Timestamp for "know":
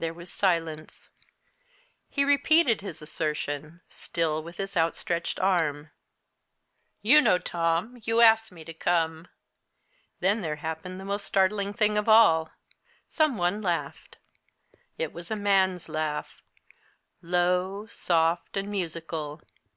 7.20-7.38